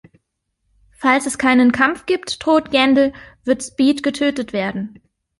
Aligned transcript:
Falls 0.97 1.27
es 1.27 1.37
keinen 1.37 1.71
Kampf 1.71 2.07
gibt, 2.07 2.43
droht 2.43 2.71
Gandil, 2.71 3.13
wird 3.43 3.61
Speed 3.61 4.01
getötet 4.01 4.51
werden. 4.51 4.99